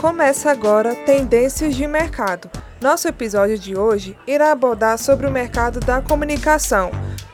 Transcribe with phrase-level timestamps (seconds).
[0.00, 2.48] Começa agora Tendências de Mercado.
[2.80, 6.92] Nosso episódio de hoje irá abordar sobre o mercado da comunicação,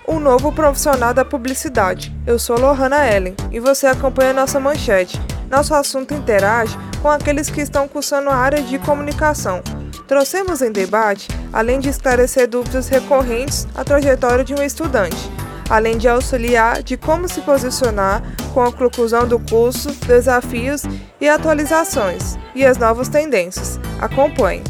[0.08, 2.10] um novo profissional da publicidade.
[2.26, 5.20] Eu sou Lohana Ellen e você acompanha nossa manchete.
[5.50, 9.60] Nosso assunto interage com aqueles que estão cursando a área de comunicação.
[10.08, 15.30] Trouxemos em debate, além de esclarecer dúvidas recorrentes, a trajetória de um estudante
[15.68, 18.22] além de auxiliar de como se posicionar
[18.52, 20.82] com a conclusão do curso, desafios
[21.20, 23.78] e atualizações e as novas tendências.
[24.00, 24.62] Acompanhe.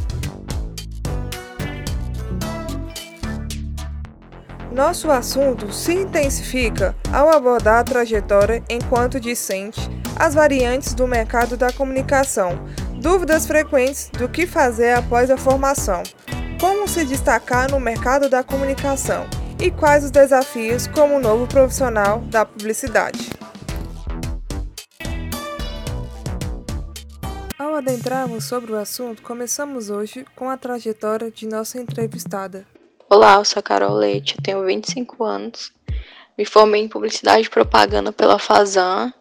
[4.73, 11.73] Nosso assunto se intensifica ao abordar a trajetória enquanto discente, as variantes do mercado da
[11.73, 12.59] comunicação,
[13.01, 16.03] dúvidas frequentes do que fazer após a formação,
[16.61, 19.29] como se destacar no mercado da comunicação
[19.61, 23.31] e quais os desafios como novo profissional da publicidade.
[27.59, 32.67] Ao adentrarmos sobre o assunto, começamos hoje com a trajetória de nossa entrevistada.
[33.09, 35.73] Olá, eu sou a Carol Leite, tenho 25 anos.
[36.37, 39.13] Me formei em publicidade e propaganda pela Fazan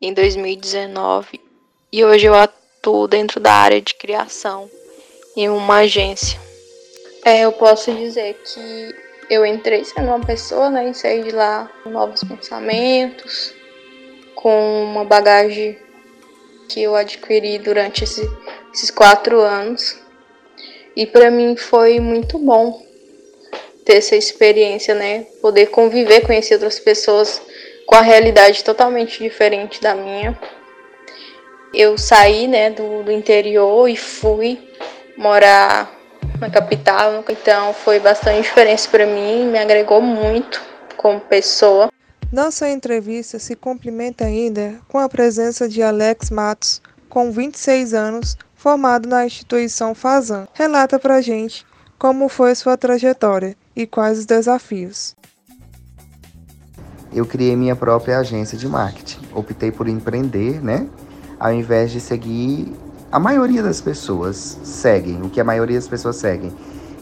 [0.00, 1.40] em 2019
[1.90, 4.70] e hoje eu atuo dentro da área de criação
[5.34, 6.38] em uma agência.
[7.24, 11.70] É, eu posso dizer que eu entrei sendo uma pessoa, né, e saí de lá
[11.82, 13.54] com novos pensamentos,
[14.34, 15.78] com uma bagagem
[16.68, 18.28] que eu adquiri durante esse,
[18.72, 19.98] esses quatro anos.
[20.94, 22.82] E para mim foi muito bom
[23.84, 25.26] ter essa experiência, né?
[25.40, 27.40] Poder conviver, conhecer outras pessoas
[27.86, 30.38] com a realidade totalmente diferente da minha.
[31.72, 34.58] Eu saí, né, do, do interior e fui
[35.16, 35.97] morar
[36.40, 40.62] na capital, então foi bastante diferença para mim, me agregou muito
[40.96, 41.90] como pessoa.
[42.30, 49.08] Nossa entrevista se complementa ainda com a presença de Alex Matos, com 26 anos, formado
[49.08, 50.46] na instituição Fazan.
[50.52, 51.64] Relata pra gente
[51.98, 55.16] como foi sua trajetória e quais os desafios.
[57.12, 59.20] Eu criei minha própria agência de marketing.
[59.34, 60.86] Optei por empreender, né?
[61.40, 62.72] Ao invés de seguir
[63.10, 66.52] a maioria das pessoas seguem, o que a maioria das pessoas seguem,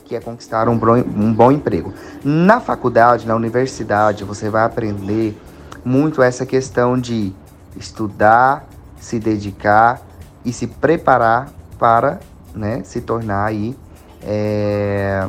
[0.04, 0.78] que é conquistar um,
[1.16, 1.92] um bom emprego.
[2.22, 5.36] Na faculdade, na universidade, você vai aprender
[5.84, 7.32] muito essa questão de
[7.76, 8.64] estudar,
[9.00, 10.00] se dedicar
[10.44, 12.20] e se preparar para
[12.54, 13.76] né, se tornar aí
[14.22, 15.28] é,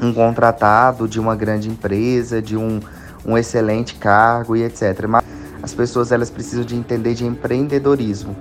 [0.00, 2.80] um contratado de uma grande empresa, de um,
[3.24, 5.06] um excelente cargo e etc.
[5.08, 5.24] Mas
[5.60, 8.36] as pessoas elas precisam de entender de empreendedorismo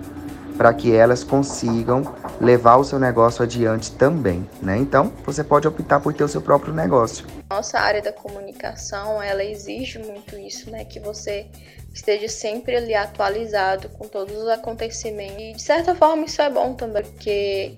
[0.57, 2.03] para que elas consigam
[2.39, 4.77] levar o seu negócio adiante também, né?
[4.77, 7.25] Então, você pode optar por ter o seu próprio negócio.
[7.49, 10.85] Nossa área da comunicação, ela exige muito isso, né?
[10.85, 11.47] Que você
[11.94, 15.38] esteja sempre ali atualizado com todos os acontecimentos.
[15.39, 17.77] E de certa forma isso é bom também, porque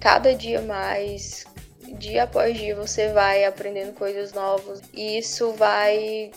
[0.00, 1.46] cada dia mais,
[1.98, 6.30] dia após dia, você vai aprendendo coisas novas e isso vai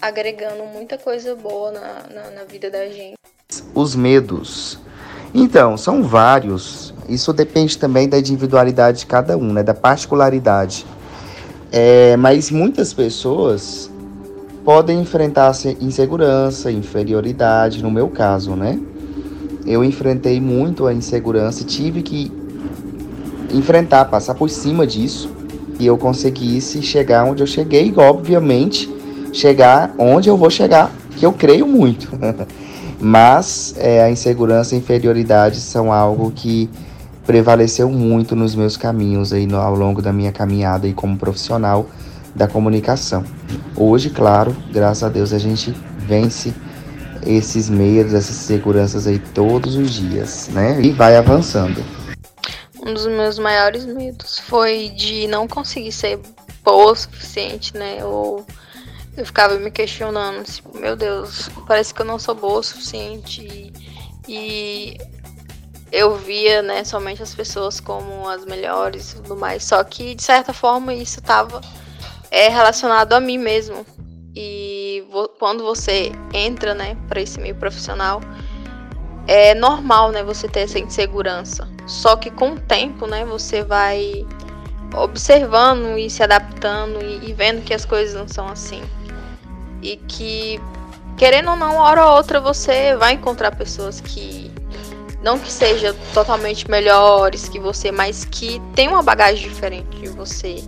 [0.00, 3.15] agregando muita coisa boa na, na, na vida da gente.
[3.74, 4.78] Os medos.
[5.32, 6.92] Então, são vários.
[7.08, 9.62] Isso depende também da individualidade de cada um, né?
[9.62, 10.84] da particularidade.
[11.70, 13.90] É, mas muitas pessoas
[14.64, 18.80] podem enfrentar insegurança, inferioridade, no meu caso, né?
[19.64, 22.32] Eu enfrentei muito a insegurança e tive que
[23.52, 25.30] enfrentar, passar por cima disso
[25.78, 28.92] e eu conseguisse chegar onde eu cheguei, e, obviamente,
[29.32, 32.08] chegar onde eu vou chegar, que eu creio muito.
[32.98, 36.70] Mas é, a insegurança e a inferioridade são algo que
[37.26, 41.86] prevaleceu muito nos meus caminhos aí no, ao longo da minha caminhada aí como profissional
[42.34, 43.24] da comunicação.
[43.74, 46.54] Hoje, claro, graças a Deus a gente vence
[47.26, 50.80] esses medos, essas seguranças aí todos os dias, né?
[50.80, 51.82] E vai avançando.
[52.80, 56.20] Um dos meus maiores medos foi de não conseguir ser
[56.62, 58.04] boa o suficiente, né?
[58.04, 58.46] Ou
[59.16, 63.72] eu ficava me questionando, tipo, meu Deus, parece que eu não sou boa o suficiente.
[64.28, 64.98] E,
[65.90, 69.64] eu via, né, somente as pessoas como as melhores e tudo mais.
[69.64, 71.60] Só que, de certa forma, isso estava
[72.30, 73.86] é, relacionado a mim mesmo.
[74.34, 78.20] E vo quando você entra, né, para esse meio profissional,
[79.26, 81.66] é normal, né, você ter essa insegurança.
[81.86, 84.26] Só que com o tempo, né, você vai
[84.94, 88.82] observando e se adaptando e, e vendo que as coisas não são assim
[89.82, 90.60] e que
[91.16, 94.50] querendo ou não, hora ou outra você vai encontrar pessoas que
[95.22, 100.62] não que sejam totalmente melhores que você, mas que tem uma bagagem diferente de você.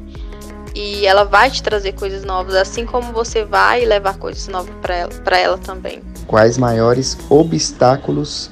[0.75, 4.97] E ela vai te trazer coisas novas, assim como você vai levar coisas novas para
[4.97, 6.03] ela, ela também.
[6.27, 8.51] Quais maiores obstáculos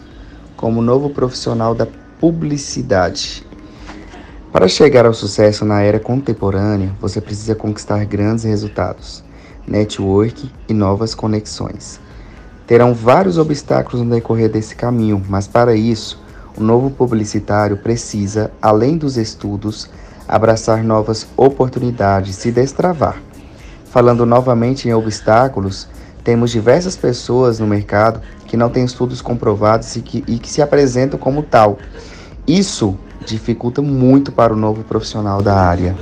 [0.57, 1.87] como novo profissional da
[2.19, 3.45] publicidade.
[4.53, 9.23] Para chegar ao sucesso na era contemporânea, você precisa conquistar grandes resultados,
[9.67, 12.01] network e novas conexões.
[12.67, 16.21] Terão vários obstáculos no decorrer desse caminho, mas para isso,
[16.57, 19.89] o novo publicitário precisa, além dos estudos,
[20.27, 23.23] abraçar novas oportunidades, se destravar.
[23.85, 25.89] Falando novamente em obstáculos,
[26.25, 30.61] temos diversas pessoas no mercado que não têm estudos comprovados e que, e que se
[30.61, 31.79] apresentam como tal.
[32.47, 35.97] Isso dificulta muito para o novo profissional da área.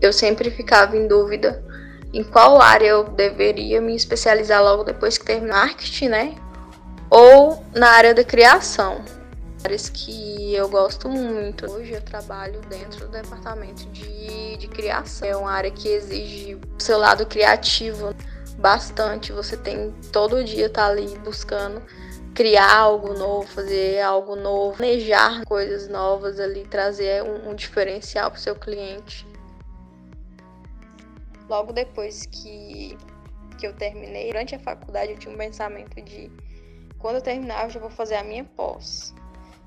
[0.00, 1.62] Eu sempre ficava em dúvida
[2.12, 6.34] em qual área eu deveria me especializar logo depois que terminar marketing, né?
[7.08, 9.04] Ou na área da criação.
[9.62, 11.70] Áreas que eu gosto muito.
[11.70, 15.28] Hoje eu trabalho dentro do departamento de, de criação.
[15.28, 18.14] É uma área que exige o seu lado criativo
[18.58, 19.32] bastante.
[19.32, 21.82] Você tem todo dia tá ali buscando
[22.34, 28.38] criar algo novo, fazer algo novo, planejar coisas novas ali, trazer um, um diferencial para
[28.38, 29.26] o seu cliente.
[31.50, 32.96] Logo depois que,
[33.58, 36.30] que eu terminei, durante a faculdade eu tinha um pensamento de
[36.96, 39.12] quando eu terminar eu já vou fazer a minha pós.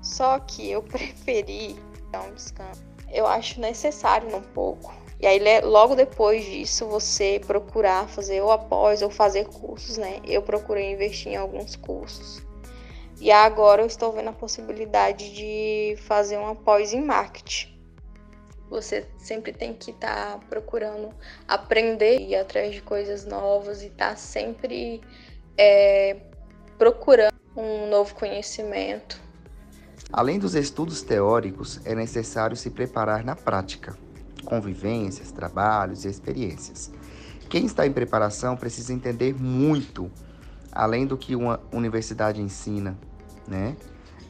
[0.00, 1.76] Só que eu preferi
[2.10, 2.82] dar um descanso.
[3.12, 9.00] Eu acho necessário um pouco e aí, logo depois disso, você procurar fazer ou após
[9.00, 10.20] ou fazer cursos, né?
[10.24, 12.42] Eu procurei investir em alguns cursos.
[13.20, 17.73] E agora eu estou vendo a possibilidade de fazer um após em marketing.
[18.70, 21.10] Você sempre tem que estar tá procurando
[21.46, 25.00] aprender e ir atrás de coisas novas e estar tá sempre
[25.56, 26.16] é,
[26.78, 29.20] procurando um novo conhecimento.
[30.12, 33.96] Além dos estudos teóricos, é necessário se preparar na prática
[34.44, 36.90] convivências, trabalhos e experiências.
[37.48, 40.10] Quem está em preparação precisa entender muito,
[40.70, 42.96] além do que uma universidade ensina,
[43.46, 43.76] né?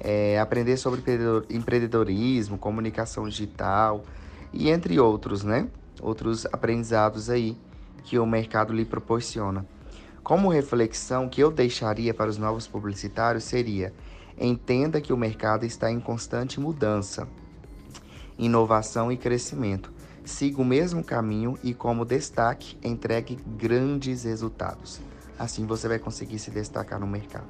[0.00, 1.02] É, aprender sobre
[1.48, 4.04] empreendedorismo, comunicação digital
[4.54, 5.68] e entre outros, né?
[6.00, 7.56] Outros aprendizados aí
[8.04, 9.66] que o mercado lhe proporciona.
[10.22, 13.92] Como reflexão que eu deixaria para os novos publicitários seria:
[14.38, 17.28] entenda que o mercado está em constante mudança,
[18.38, 19.92] inovação e crescimento
[20.24, 25.00] siga o mesmo caminho e, como destaque, entregue grandes resultados.
[25.38, 27.48] Assim você vai conseguir se destacar no mercado.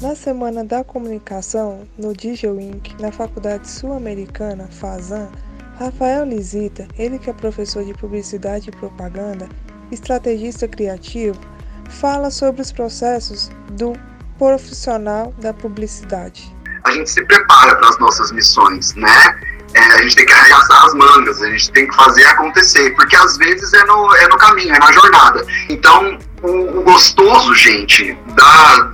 [0.00, 5.30] Na Semana da Comunicação, no DigiWink, na Faculdade Sul-Americana, FASAN,
[5.80, 9.48] Rafael Lisita, ele que é professor de Publicidade e Propaganda,
[9.90, 11.40] estrategista criativo,
[11.88, 13.94] fala sobre os processos do
[14.38, 16.54] profissional da publicidade.
[16.84, 19.40] A gente se prepara para as nossas missões, né?
[19.74, 23.16] é, a gente tem que arregaçar as mangas, a gente tem que fazer acontecer, porque
[23.16, 25.46] às vezes é no, é no caminho, é na jornada.
[25.68, 28.92] Então, o, o gostoso, gente, da,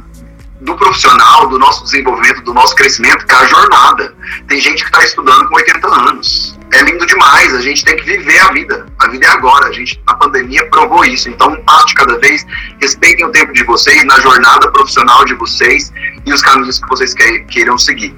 [0.61, 4.15] do profissional, do nosso desenvolvimento, do nosso crescimento, é a jornada.
[4.49, 6.56] Tem gente que está estudando com 80 anos.
[6.73, 8.87] É lindo demais, a gente tem que viver a vida.
[8.99, 11.29] A vida é agora, a gente, a pandemia provou isso.
[11.29, 12.45] Então, passo de cada vez,
[12.81, 15.93] respeitem o tempo de vocês, na jornada profissional de vocês
[16.25, 17.15] e os caminhos que vocês
[17.49, 18.15] queiram seguir.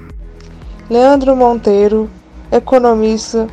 [0.89, 2.09] Leandro Monteiro,
[2.51, 3.47] economista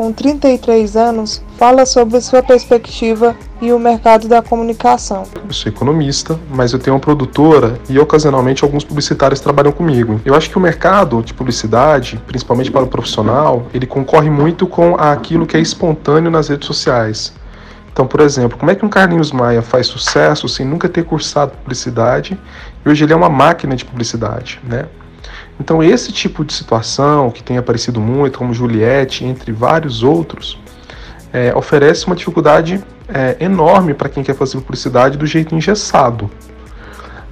[0.00, 5.24] com 33 anos, fala sobre sua perspectiva e o mercado da comunicação.
[5.46, 10.18] Eu sou economista, mas eu tenho uma produtora e ocasionalmente alguns publicitários trabalham comigo.
[10.24, 14.94] Eu acho que o mercado de publicidade, principalmente para o profissional, ele concorre muito com
[14.94, 17.34] aquilo que é espontâneo nas redes sociais.
[17.92, 21.52] Então, por exemplo, como é que um Carlinhos Maia faz sucesso sem nunca ter cursado
[21.58, 22.40] publicidade
[22.86, 24.86] e hoje ele é uma máquina de publicidade, né?
[25.60, 30.58] Então, esse tipo de situação, que tem aparecido muito, como Juliette, entre vários outros,
[31.30, 36.30] é, oferece uma dificuldade é, enorme para quem quer fazer publicidade do jeito engessado.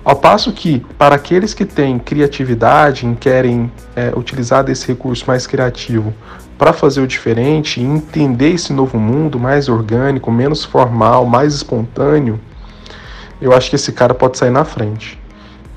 [0.04, 5.47] Ao passo que, para aqueles que têm criatividade e querem é, utilizar desse recurso mais
[5.47, 6.12] criativo
[6.58, 12.38] para fazer o diferente e entender esse novo mundo mais orgânico, menos formal, mais espontâneo,
[13.40, 15.18] eu acho que esse cara pode sair na frente.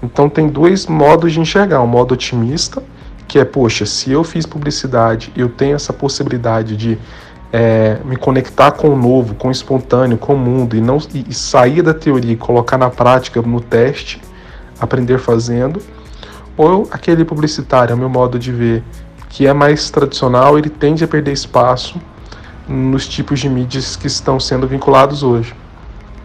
[0.01, 2.81] Então tem dois modos de enxergar, um modo otimista,
[3.27, 6.97] que é, poxa, se eu fiz publicidade, eu tenho essa possibilidade de
[7.53, 11.25] é, me conectar com o novo, com o espontâneo, com o mundo, e, não, e,
[11.29, 14.21] e sair da teoria e colocar na prática, no teste,
[14.79, 15.81] aprender fazendo.
[16.57, 18.83] Ou aquele publicitário, é o meu modo de ver,
[19.29, 22.01] que é mais tradicional, ele tende a perder espaço
[22.67, 25.53] nos tipos de mídias que estão sendo vinculados hoje.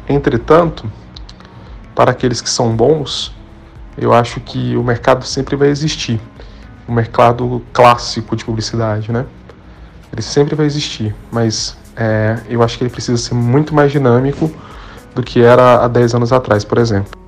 [0.08, 0.90] Entretanto,
[1.94, 3.35] para aqueles que são bons,
[3.96, 6.20] eu acho que o mercado sempre vai existir.
[6.86, 9.24] O mercado clássico de publicidade, né?
[10.12, 14.50] Ele sempre vai existir, mas é, eu acho que ele precisa ser muito mais dinâmico
[15.14, 17.25] do que era há 10 anos atrás, por exemplo.